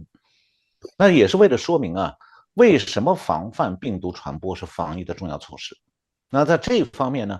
[0.97, 2.13] 那也是为了说明啊，
[2.55, 5.77] 为什么防范病毒传播是防疫的重要措施。
[6.29, 7.39] 那在这一方面呢，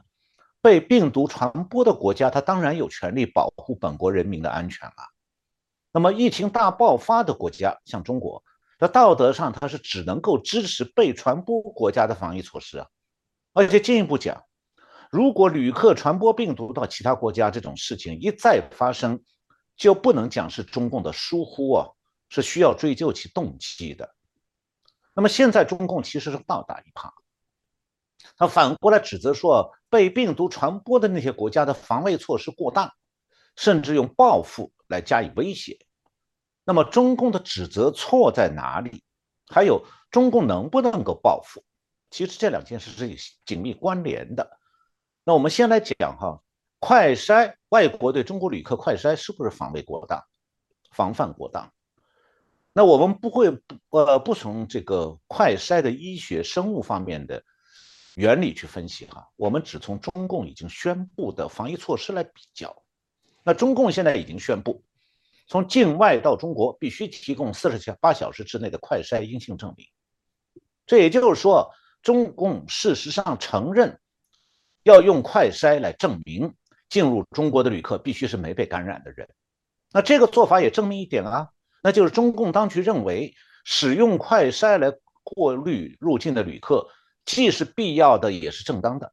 [0.62, 5.19] 被病毒传播的国家，它当然有权利保护本国人民的安全了。
[5.92, 8.44] 那么，疫情大爆发的国家，像中国，
[8.78, 12.88] 在道德上它是只能够支持被传播国家的防疫措施啊。
[13.54, 14.44] 而且进一步讲，
[15.10, 19.24] 如果旅客传播病毒到其他国家，这种事情一再发生，
[19.76, 21.88] 就不能讲是中共的疏忽啊，
[22.30, 24.14] 是需要追究其动机的。
[25.16, 27.12] 那么现在中共其实是倒打一耙，
[28.38, 32.92] 他反过来指责说，被病毒传播的那些国家的防卫措施过当，
[33.56, 34.72] 甚至用报复。
[34.90, 35.80] 来加以威胁，
[36.66, 39.04] 那么中共的指责错在哪里？
[39.48, 41.64] 还有中共能不能够报复？
[42.12, 44.60] 其实这两件事是紧密关联的。
[45.24, 46.42] 那我们先来讲哈，
[46.80, 50.24] 快筛，外国对中国旅客快筛是不是防卫过当、
[50.92, 51.72] 防范过当？
[52.74, 53.48] 那我们不会
[53.90, 57.44] 呃不从这个快筛的医学生物方面的
[58.16, 62.76] 原理去分析哈，我们只从中共已经宣布的防疫措施来比较。
[63.50, 64.84] 那中共现在已经宣布，
[65.48, 69.88] 从境外到中国必须提供四十八小时之内的快筛阴性证明。
[70.86, 71.68] 这也就是说，
[72.04, 74.00] 中共事实上承认
[74.84, 76.54] 要用快筛来证明
[76.90, 79.28] 进入中国的旅客必须是没被感染的人。
[79.92, 81.50] 那这个做法也证明一点啊，
[81.82, 83.34] 那就是中共当局认为
[83.66, 86.88] 使用快筛来过滤入境的旅客
[87.26, 89.12] 既是必要的也是正当的。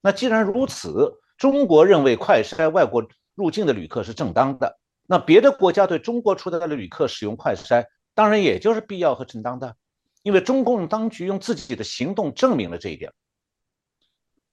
[0.00, 3.06] 那既然如此，中国认为快筛外国。
[3.34, 9.76] 入境的旅客是正当的，那别的国家对中国出来的旅客使用快筛，当然也就是必要和正当的，
[10.22, 13.12] 因为中共当局用自己的行动证明了这一点。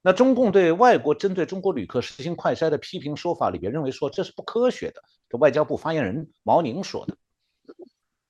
[0.02, 7.18] 那中共对外国针对中国旅客实行快筛的批评说法里边，认为说这是不科学的，这外交部发言人毛宁说的。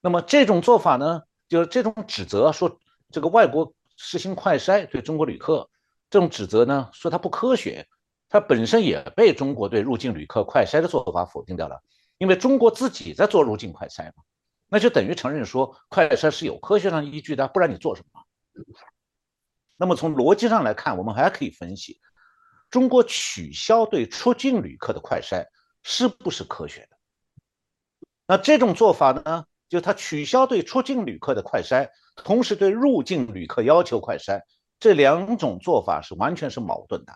[0.02, 2.80] 那么这种做法呢，就是这种指责说
[3.12, 5.70] 这个外国实行快筛对中国旅客，
[6.10, 7.88] 这种指责呢，说它不科学。
[8.30, 11.82] 它本身也被中国对入境旅客快筛的做法否定掉了，
[12.20, 14.24] 因为中国自己在做入境快筛嘛，
[14.68, 18.22] 那就等于承认说快筛是有科学上依据的，不然你做什么？
[19.78, 22.00] 那么从逻辑上来看，我们还可以分析，
[22.70, 25.44] 中国取消对出境旅客的快筛
[25.82, 26.98] 是不是科学的？
[28.28, 34.39] 那这种做法呢，就它取消对出境旅客的快筛，同时对入境旅客要求快筛，
[34.80, 37.13] 这两种做法是完全是矛盾的。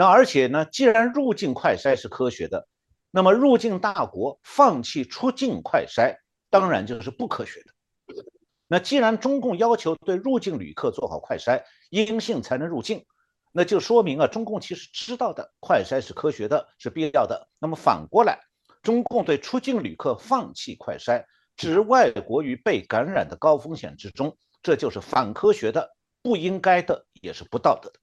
[0.00, 2.66] 那而且呢，既然入境快筛是科学的，
[3.10, 6.16] 那么入境大国放弃出境快筛，
[6.48, 8.24] 当然就是不科学的。
[8.66, 13.04] 那既然中共要求对入境旅客做好快筛，阴性才能入境，
[13.52, 17.46] 那就说明啊，中共其实知道的快筛是科学的，是必要的。
[17.58, 18.40] 那么反过来，
[18.82, 21.22] 中共对出境旅客放弃快筛，
[21.58, 28.00] 置外国于被感染的高风险之中，这就是反科学的，不应该的，也是不道德的。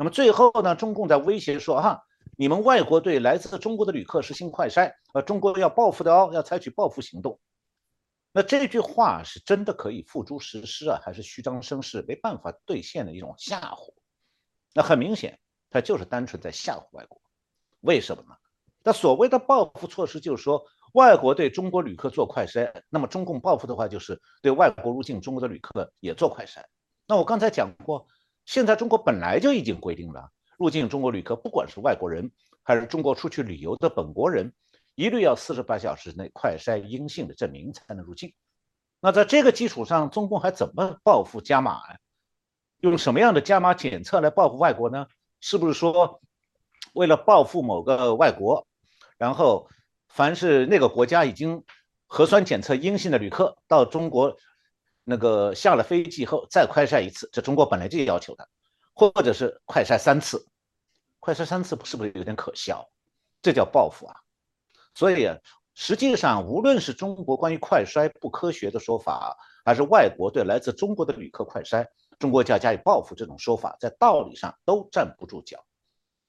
[0.00, 2.04] 那么最后呢，中共在威胁说：“哈，
[2.36, 7.40] 你们外国对来自中国的旅客实行快筛，呃，中国要报复的哦，要采取报复行动。”
[8.30, 13.92] 那这句话是真的可以付诸实施啊，还是虚张声势、没办法兑现的一种吓唬？
[14.72, 17.20] 那很明显，他就是单纯在吓唬外国。
[17.80, 18.36] 为什么呢？
[18.84, 26.62] 那所谓的报复措施就是说，外国对中国旅客做快筛，那么中共报复的话就是对外国入境中国的旅客也做快筛。
[27.08, 28.06] 那我刚才讲过。
[28.48, 32.30] 现在中国本来就已经规定了，入境中国旅客，不管是外国人
[32.62, 34.54] 还是中国出去旅游的本国人，
[34.94, 38.32] 一律要四十八小时内快筛阴性的证明才能入境。
[39.00, 41.98] 那在这个基础上，中共还怎么报复加码呀？
[42.80, 45.06] 用什么样的加码检测来报复外国呢？
[45.42, 46.22] 是不是说，
[46.94, 48.66] 为了报复某个外国，
[49.18, 49.68] 然后
[50.08, 51.62] 凡是那个国家已经
[52.06, 54.38] 核酸检测阴性的旅客到中国？
[55.10, 58.46] 那个下了飞机后再快筛一次，这中国本来就要求的，
[58.92, 60.46] 或者是快筛三次，
[61.18, 62.86] 快筛三次是不是有点可笑？
[63.40, 64.14] 这叫报复啊！
[64.94, 65.30] 所以，
[65.72, 69.34] 实际上，无论是中国关于快筛不科学的说法，
[69.64, 71.86] 还是外国对来自中国的旅客快筛，
[72.18, 75.64] 中国就要加以报复这种说法，在道理上都站不住脚。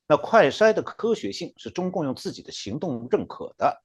[0.08, 3.84] 那快筛的科学性是中共用自己的行动认可的。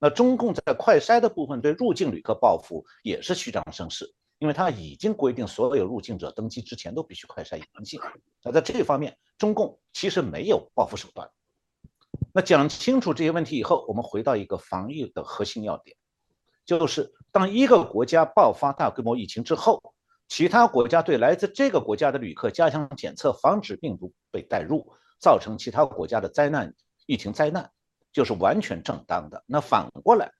[0.00, 4.12] 那中共在快筛的部分对入境旅客报复也是虚张声势，
[4.42, 8.00] 因为他已经规定所有入境者登机之前都必须快筛阳性。
[8.42, 11.30] 那在这方面，中共其实没有报复手段。
[12.34, 15.96] 那讲清楚这些问题以后，我们回到一个防疫的核心要点，
[16.66, 19.94] 就是当一个国家爆发大规模疫情之后，
[20.26, 24.92] 其他国家对来自这个国家的旅客加强检测，防止病毒被带入。
[25.20, 26.74] 造成其他国家的灾难、
[27.06, 27.70] 疫情灾难，
[28.12, 29.44] 就是完全正当的。
[29.46, 30.32] 那反过来，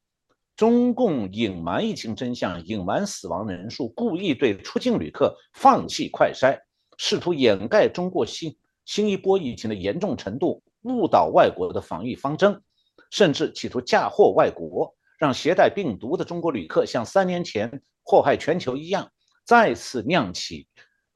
[0.63, 6.57] 中共隐瞒疫情真相、隐瞒死亡人数，故意对出境旅客放弃快筛，
[6.99, 12.63] 试图掩盖中国新新一波疫情的严重程度，误导外国的防疫方针，
[13.11, 19.11] 甚至企图嫁祸外国，让携带病毒的中国旅客像三年前祸害全球一样，
[19.45, 20.69] 再次酿起。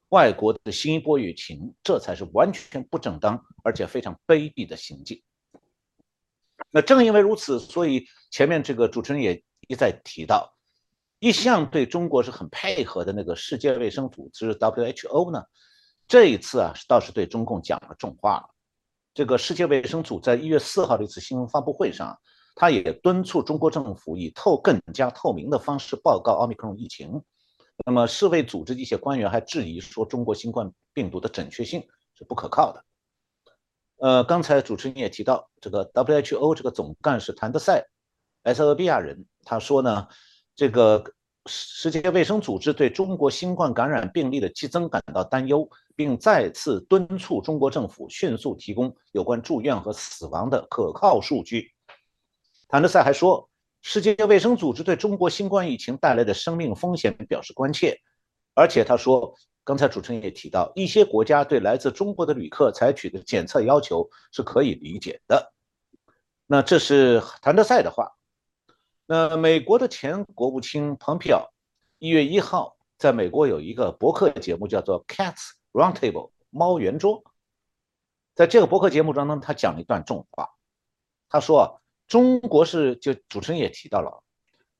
[0.09, 5.23] 外国的新一波疫情，这才是完全不正当而且非常卑鄙的行径。
[6.69, 10.53] 那正因为如此，所以前面这个主持人也一再提到，
[11.19, 15.43] 一向对中国是很配合的那个世界卫生组织 WHO 呢，
[16.07, 18.49] 这一次啊倒是对中共讲了重话了。
[19.13, 22.15] 这个世界卫生组织在一月四号的一次新闻发布会上，
[22.55, 27.21] 他也敦促中国政府以透更加透明的方式报告奥密克戎疫情。
[27.85, 31.83] 那么，世卫组织一些官员还质疑说，中国新冠病毒的准确性
[32.15, 32.83] 是不可靠的。
[33.97, 37.87] 呃，刚才主持人也提到，这个 WHO 这个总干事谭德赛，
[38.47, 40.07] 埃塞俄比亚人，他说呢，
[40.55, 41.03] 这个
[41.45, 51.71] 世界卫生组织对中国新冠感染病例的激增感到担忧，并再次敦促中国政府迅速提供有关住院和死亡的可靠数据。
[52.67, 53.49] 谭德赛还说。
[53.83, 57.97] 世界卫生组织对中国新冠疫情带来的生命风险表示关切，
[58.53, 59.33] 而且他说，
[59.63, 65.53] 刚才主持人也提到，一些国家对来自中国的旅客采取的检测要求是可以理解的。
[66.47, 68.16] 那这是谭德赛的话。
[69.07, 71.49] 那美国的前国务卿蓬佩奥
[71.97, 77.23] 一月一号在美国有一个博客节目，叫做 Cats Roundtable 猫圆桌，
[78.35, 80.49] 在这个博客节目当中，他讲了一段重话，
[81.27, 81.81] 他说。
[82.07, 84.23] 中国是就主持人也提到了，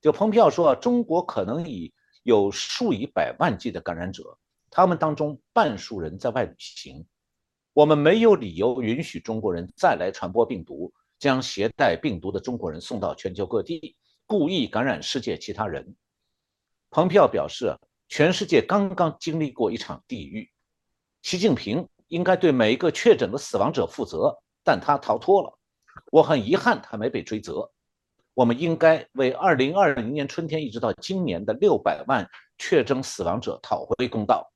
[0.00, 4.38] 就蓬佩奥说，中国可能已有数以百万计的感染者，
[4.70, 7.04] 他们当中半数人在外旅行，
[7.74, 13.94] 我们没有理由允许中国人再来传播病毒，将携带病毒的中国人送到全球各地，
[14.28, 15.96] 故意感染世界其他人。
[16.90, 17.74] 蓬佩奥表示，
[18.08, 20.50] 全世界刚刚经历过一场地狱，
[21.22, 25.58] 习近平应该对每一个确诊的死亡者负责，但他逃脱了。
[26.12, 27.72] 我很遗憾，他没被追责。
[28.34, 34.52] 我们应该为2020年春天一直到今年的600万确诊死亡者讨回公道。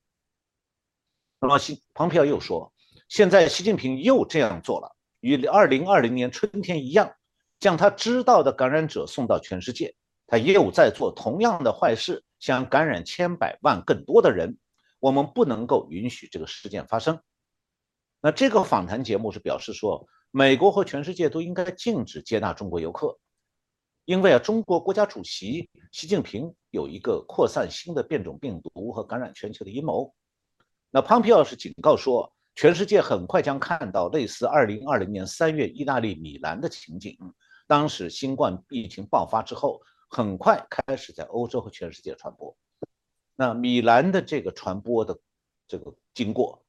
[1.39, 2.71] 那么，西蓬佩奥又说，
[3.09, 7.13] 现在习近平又这样做了，与2020年春天一样，
[7.63, 9.95] 将他知道的感染者送到全世界。
[10.27, 14.57] 他又在做同样的坏事，想感染千百万更多的人。
[14.99, 17.17] 我们不能够允许这个事件发生。
[18.19, 20.05] 那这个访谈节目是表示说。
[20.35, 23.15] 美国和全世界都应该禁止接纳中国游客，
[24.05, 30.11] 因为啊，中国国家主席习近平有一个扩散新的变种病毒和感染全球的阴谋。
[30.89, 37.15] 那蓬佩奥是警告说，全世界很快将看到类似2020年3月意大利米兰的情景。
[37.67, 42.55] 当时新冠疫情爆发之后，很快开始在欧洲和全世界传播。
[43.35, 45.19] 那米兰的这个传播的
[45.67, 46.63] 这个经过，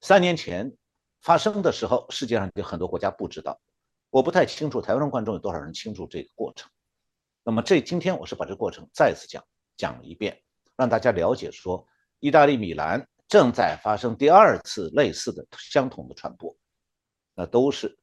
[0.00, 0.76] 三年前。
[1.20, 3.58] 发生的时候，世界上有很多国家不知道，
[4.10, 6.70] 我不太清楚台湾观众有多少人清楚这个过程。
[7.42, 9.42] 那么这今天我是把这个过程再次讲
[9.74, 10.38] 讲了一遍，
[10.76, 11.86] 让大家了解说，
[12.20, 16.54] 意大利米兰正在发生第二次类似的相同的传播，
[17.34, 17.98] 那都是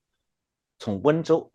[0.80, 1.52] 从温州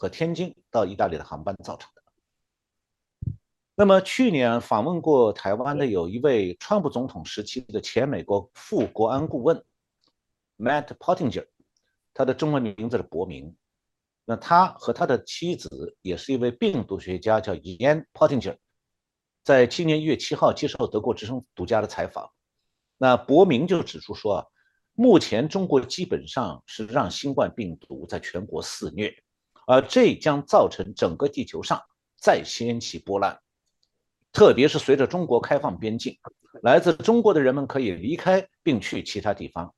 [0.00, 3.32] 和天津到意大利的航班造成的。
[3.74, 9.62] 那么去年访问过台湾的有一位川普总统时期的前美国副国安顾问。
[10.56, 11.46] Matt Pottinger，
[12.14, 13.54] 他的中文名字是伯明。
[14.24, 18.56] 那他和他的妻子也是一位病毒学家，叫 Ian Pottinger。
[19.42, 22.30] 在今年一月七号接受德国之声独家的采访，
[22.96, 24.46] 那伯明就指出说啊，
[24.92, 29.10] 目前中国基本上是让新冠病毒在全国肆虐，
[29.70, 31.80] 而这将造成整个地球上
[32.18, 33.40] 再掀起波澜。
[34.32, 36.18] 特别是随着中国开放边境，
[36.62, 39.72] 来自中国的人们可以离开并去其他地方。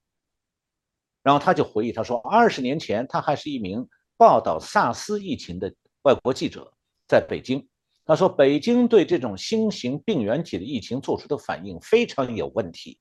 [1.23, 3.87] 然后他就回忆，他说，二十年前他还是一名
[4.17, 5.75] 报道萨斯疫情的
[6.05, 6.73] 外国记者，
[7.07, 7.69] 在北京。
[8.07, 12.99] 他说，北京对这种新型病原体的疫情做出的反应非常有问题。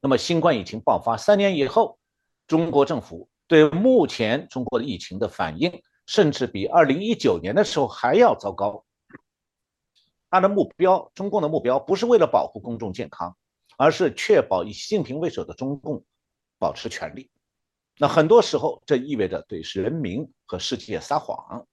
[0.00, 1.98] 那么，新冠疫情爆发三年以后，
[2.46, 5.70] 中国政府对目前中国的疫情的反应，
[6.06, 8.84] 甚至比二零一九年的时候还要糟糕。
[10.30, 13.36] 他的目标，中共的目标不是为了保护公众健康，
[13.76, 16.04] 而是确保以习近平为首的中共
[16.58, 17.30] 保持权力。
[17.98, 21.64] 那很多时候，这意味着对人民和世界撒谎。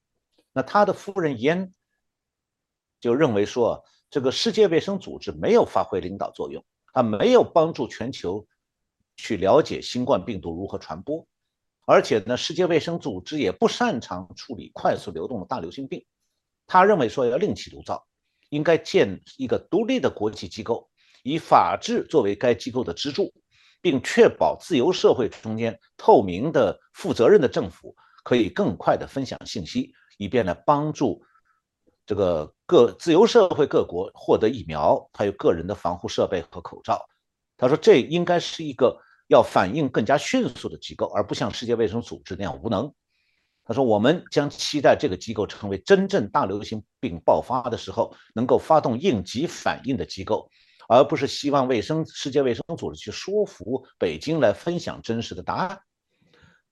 [0.53, 1.73] 那他的夫人燕
[2.99, 6.63] 就认为说，这个世界卫生组织没有发挥领导作用，
[6.93, 8.45] 它没有帮助全球
[9.15, 11.25] 去了解新冠病毒如何传播，
[11.85, 16.05] 而且呢，世界卫生组织也不擅长处理快速流动的大流行病。
[16.67, 18.05] 他认为说要另起炉灶，
[18.49, 20.89] 应该建一个独立的国际机构，
[21.23, 23.33] 以法治作为该机构的支柱。
[23.83, 31.19] 并确保自由社会中间透明的、负责任的政府可以更快地分享信息，以便呢帮助
[32.05, 37.03] 这个各自由社会各国获得疫苗，还有个人的防护设备和口罩。
[37.57, 38.95] 他说，这应该是一个
[39.31, 42.93] 要反应更加迅速的机构，而不像世界卫生组织那样无能。
[43.63, 50.49] 他说，我们将期待这个机构成为真正大流行病爆发的时候能够发动应急反应的机构。
[50.89, 55.79] 而不是希望卫生世界卫生组织去说服北京来分享真实的答案。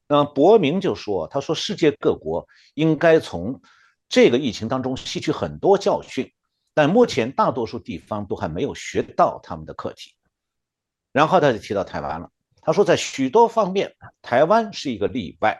[0.09, 3.61] 那伯明就说：“他说世界各国应该从
[4.09, 6.29] 这个疫情当中吸取很多教训，
[6.73, 10.13] 但目前大多数地方都还没有学到他们的课题。”
[11.13, 12.29] 然后他就提到台湾了。
[12.69, 15.59] 他说，在许多方面，台湾是一个例外，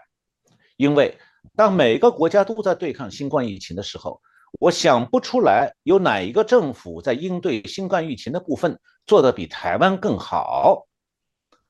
[0.77, 1.17] 因为
[1.55, 4.21] 当每个国家都在对抗新冠疫情的时候。
[4.59, 10.87] 我想不出来有哪一个政府在应对新冠疫情的部分做得比台湾更好。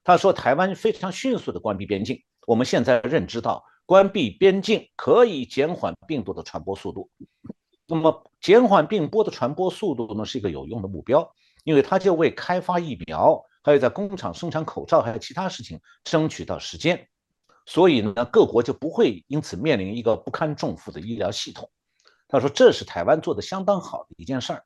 [0.03, 2.21] 他说，台湾非常迅速地关闭边境。
[2.45, 7.09] 我们现在认知到，关闭边境可以减缓病毒的传播速度。
[7.87, 11.33] 那么，减缓病毒的传播速度呢，是一个有用的目标，
[11.63, 17.07] 因为它就为开发疫苗，还有在工厂生产口罩，还有其他事情争取到时间。
[17.66, 21.70] 所以呢，各国就不会因此面临一个不堪重负的医疗系统。
[22.28, 24.64] 他说：“这是台湾做的相当好的一件事儿，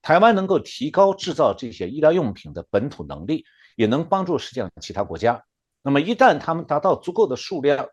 [0.00, 3.44] 台湾能够提高制造这些医疗用品的本土能力，
[3.76, 5.44] 也能帮助世界上其他国家。
[5.82, 7.88] 那么一旦他们达到足够的数量，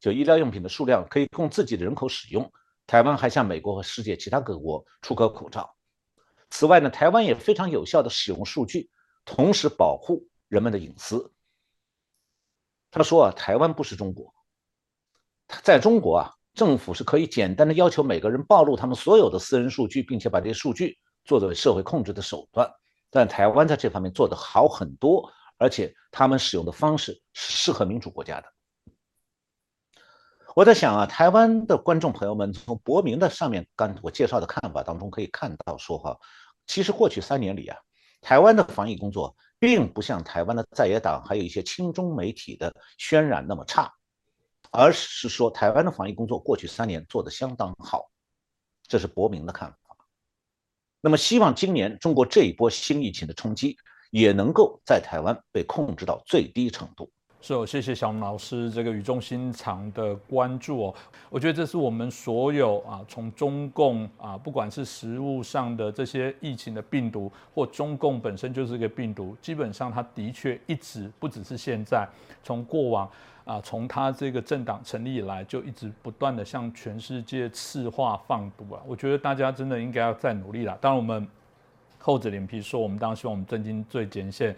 [0.00, 2.50] 就医疗用品的数量可以供自己的人口使用，
[2.86, 5.68] 台湾还向美国和世界其他各国出口口罩。
[6.50, 8.90] 此外呢，台湾也非常有效的使用数据，
[9.24, 11.32] 同时保护人们的隐私。”
[12.90, 14.32] 他说：“啊，台湾不是中国，
[15.62, 22.68] 在中国啊。”政府是可以简单的要求每个人暴露他们所有的私人数据，并且把这些数据作为社会控制的手段。
[23.08, 28.52] 但台湾在这方面做得好很多，而且他们使用的方式是适合民主国家的。
[30.56, 36.18] 我在想啊，台湾的观众朋友们从博明的上面刚我介绍的看法当中可以看到，说哈，
[36.66, 37.78] 其实过去三年里啊，
[38.20, 43.92] 台湾的防疫工作并不像台湾的在野党还有一些亲中媒体的渲染那么差。
[44.72, 48.08] 而是说，台湾的防疫工作过去三年做得相当好，
[48.86, 49.96] 这是伯明的看法。
[51.00, 53.76] 那么，希望今年中国这一波新疫情的冲击
[54.12, 57.10] 也能够在台湾被控制到最低程度。
[57.42, 60.94] 是哦，谢谢小龙老师这个语重心长的关注哦。
[61.30, 72.06] 我觉得这是我们所有啊，从中共啊，不管是食物上的这些疫情的病毒，或中共本身就是一个病毒，基本上它的确一直不只是现在，
[72.42, 73.10] 从过往。
[73.46, 78.80] 啊，从它这个政党成立以来，就一直不断的向全世界赤化放毒啊！
[78.86, 80.78] 我觉得大家真的应该要再努力了。
[80.80, 81.26] 当然，我们
[81.98, 84.54] 厚着脸皮说，我们当然希望我们震惊最前线。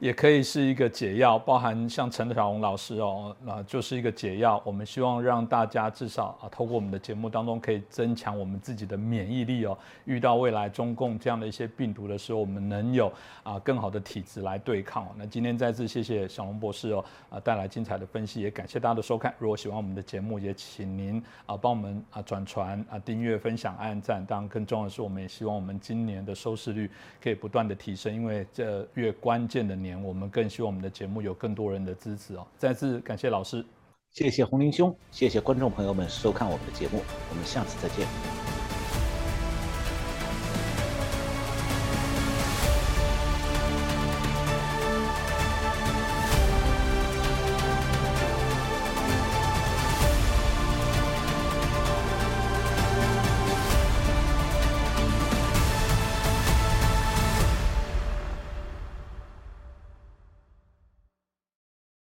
[0.00, 4.58] 也可以是一个解药，包含像陈小龙老师哦，那就是一个解药。
[4.64, 9.76] 我们希望让大家至少啊，透过我们的节目当中，可以增强我们自己的免疫力哦。
[10.06, 15.06] 遇到未来中共这样的一些病毒的时候，我们能有啊更好的体质来对抗。
[15.18, 19.34] 那今天再次谢谢小龙博士哦，啊带来精彩的分析，也感谢大家的收看。
[19.38, 24.24] 如果喜欢我们的节目，也请您啊帮我们啊转传啊订阅、分享、按赞。
[24.24, 26.90] 当然，更重要的是，我们也希望我们今年的收视率
[27.22, 29.89] 可以不断的提升，因为这越关键的年。
[29.96, 32.46] 我们更希望我们的节目有更多人的支持哦！
[32.58, 33.64] 再次感谢老师，
[34.10, 38.69] 谢谢洪林兄，谢谢观众朋友们收看我们的节目，我们下次再见。